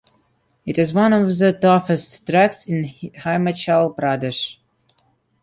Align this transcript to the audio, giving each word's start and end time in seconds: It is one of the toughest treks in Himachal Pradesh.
It 0.65 0.79
is 0.79 0.95
one 0.95 1.13
of 1.13 1.37
the 1.37 1.53
toughest 1.53 2.25
treks 2.25 2.65
in 2.65 2.85
Himachal 2.85 3.95
Pradesh. 3.95 4.55